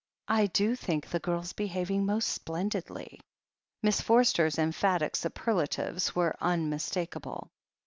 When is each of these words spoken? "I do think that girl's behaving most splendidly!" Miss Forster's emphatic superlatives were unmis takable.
"I 0.29 0.47
do 0.47 0.75
think 0.75 1.11
that 1.11 1.21
girl's 1.21 1.53
behaving 1.53 2.07
most 2.07 2.27
splendidly!" 2.29 3.19
Miss 3.83 4.01
Forster's 4.01 4.57
emphatic 4.57 5.15
superlatives 5.15 6.15
were 6.15 6.35
unmis 6.41 6.89
takable. 6.89 7.49